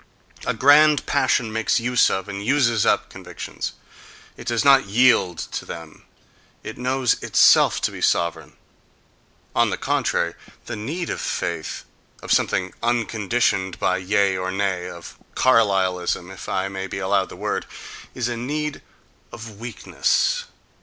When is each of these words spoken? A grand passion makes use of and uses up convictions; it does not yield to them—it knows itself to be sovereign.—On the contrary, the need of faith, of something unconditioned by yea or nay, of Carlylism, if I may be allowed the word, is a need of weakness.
A 0.47 0.55
grand 0.55 1.05
passion 1.05 1.53
makes 1.53 1.79
use 1.79 2.09
of 2.09 2.27
and 2.27 2.43
uses 2.43 2.87
up 2.87 3.07
convictions; 3.11 3.73
it 4.35 4.47
does 4.47 4.65
not 4.65 4.87
yield 4.87 5.37
to 5.37 5.63
them—it 5.63 6.75
knows 6.79 7.21
itself 7.21 7.79
to 7.81 7.91
be 7.91 8.01
sovereign.—On 8.01 9.69
the 9.69 9.77
contrary, 9.77 10.33
the 10.65 10.75
need 10.75 11.11
of 11.11 11.21
faith, 11.21 11.85
of 12.23 12.31
something 12.33 12.73
unconditioned 12.81 13.77
by 13.79 13.97
yea 13.97 14.35
or 14.37 14.49
nay, 14.51 14.89
of 14.89 15.19
Carlylism, 15.35 16.31
if 16.33 16.49
I 16.49 16.67
may 16.67 16.87
be 16.87 16.97
allowed 16.97 17.29
the 17.29 17.35
word, 17.35 17.67
is 18.15 18.27
a 18.27 18.35
need 18.35 18.81
of 19.31 19.59
weakness. 19.59 20.45